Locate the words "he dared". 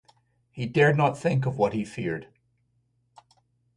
0.49-0.97